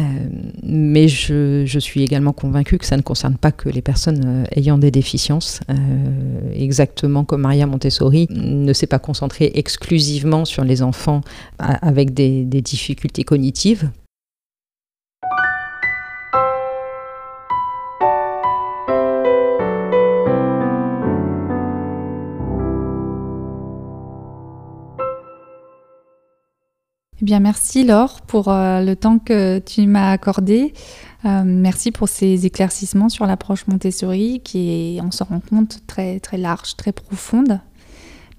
mais 0.64 1.08
je, 1.08 1.78
suis 1.80 2.04
également 2.04 2.34
convaincue 2.34 2.78
que 2.78 2.86
ça 2.86 2.98
ne 2.98 3.02
concerne 3.02 3.38
pas 3.38 3.52
que 3.52 3.70
les 3.70 3.82
personnes 3.82 4.24
euh, 4.26 4.44
ayant 4.56 4.78
des 4.78 4.92
déficiences, 4.92 5.60
euh, 5.70 5.74
exactement 6.54 7.24
comme 7.24 7.42
Maria 7.42 7.68
Montessori 7.68 8.28
ne 8.32 8.74
s'est 8.74 8.88
pas 8.88 9.00
concentrée 9.00 9.52
exclusivement 9.56 10.46
sur 10.46 10.64
les 10.64 10.82
enfants 10.82 11.22
avec 11.60 12.14
des 12.14 12.46
difficultés 12.46 13.24
cognitives, 13.24 13.90
bien, 27.26 27.42
merci 27.42 27.84
Laure 27.84 28.22
pour 28.22 28.48
euh, 28.50 28.82
le 28.82 28.96
temps 28.96 29.20
que 29.20 29.60
tu 29.60 29.88
m'as 29.88 30.12
accordé. 30.12 30.74
Euh, 31.26 31.42
merci 31.44 31.92
pour 31.92 32.08
ces 32.08 32.46
éclaircissements 32.46 33.10
sur 33.10 33.26
l'approche 33.26 33.68
Montessori 33.68 34.42
qui 34.44 34.98
est, 34.98 35.02
on 35.02 35.12
s'en 35.12 35.26
rend 35.26 35.42
compte, 35.42 35.80
très, 35.88 36.20
très 36.20 36.38
large, 36.38 36.78
très 36.78 36.94
profonde. 36.94 37.60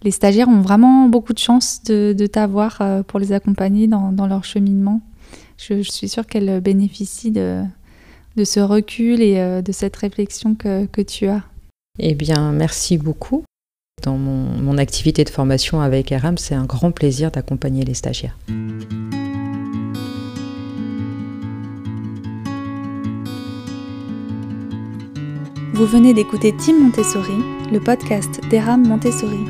Les 0.03 0.13
stagiaires 0.13 0.49
ont 0.49 0.61
vraiment 0.61 1.09
beaucoup 1.09 1.33
de 1.33 1.39
chance 1.39 1.83
de, 1.83 2.27
t'avoir 2.27 2.79
euh, 2.81 3.03
pour 3.03 3.19
les 3.19 3.33
accompagner 3.33 3.89
dans, 3.89 4.27
leur 4.27 4.45
cheminement. 4.45 5.01
Je, 5.59 5.83
suis 5.83 6.09
sûre 6.09 6.27
qu'elles 6.27 6.61
bénéficient 6.61 7.33
de, 7.33 7.65
ce 8.43 8.61
recul 8.61 9.21
et 9.21 9.63
de 9.63 9.73
cette 9.73 9.97
réflexion 9.97 10.55
que, 10.55 11.03
tu 11.03 11.27
as. 11.27 11.43
Eh 11.99 12.15
bien, 12.15 12.53
merci 12.53 12.99
beaucoup. 12.99 13.43
Dans 14.07 14.17
mon, 14.17 14.79
activité 14.79 15.25
de 15.25 15.31
formation 15.31 15.81
avec 15.81 16.11
RM, 16.11 16.39
c'est 16.39 16.55
un 16.55 16.65
grand 16.65 16.93
plaisir 16.93 17.33
d'accompagner 17.33 17.85
les 17.85 17.95
stagiaires. 17.95 18.39
Vous 25.75 25.87
venez 25.87 26.15
d'écouter 26.15 26.55
Team 26.57 26.85
Montessori, 26.85 27.35
le 27.73 27.81
podcast 27.81 28.41
d'Eram 28.49 28.87
Montessori. 28.87 29.45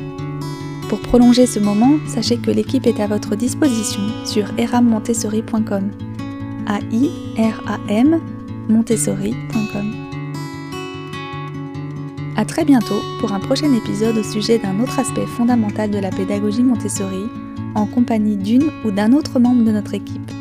Pour 0.89 1.01
prolonger 1.01 1.45
ce 1.45 1.59
moment, 1.59 1.99
sachez 2.07 2.37
que 2.37 2.49
l'équipe 2.49 2.87
est 2.87 2.99
à 2.99 3.05
votre 3.05 3.35
disposition 3.35 4.01
sur 4.25 4.47
erammontessori.com. 4.57 5.91
A 6.65 6.79
I 6.91 7.11
R 7.37 7.61
A 7.67 7.77
M 7.89 8.19
montessori.com. 8.69 9.96
A 12.39 12.45
très 12.45 12.65
bientôt 12.65 13.01
pour 13.19 13.33
un 13.33 13.39
prochain 13.39 13.73
épisode 13.73 14.15
au 14.15 14.21
sujet 14.21 14.59
d'un 14.59 14.79
autre 14.79 14.99
aspect 14.99 15.25
fondamental 15.25 15.89
de 15.89 15.97
la 15.97 16.11
pédagogie 16.11 16.61
Montessori, 16.61 17.25
en 17.73 17.87
compagnie 17.87 18.37
d'une 18.37 18.69
ou 18.85 18.91
d'un 18.91 19.11
autre 19.13 19.39
membre 19.39 19.63
de 19.63 19.71
notre 19.71 19.95
équipe. 19.95 20.31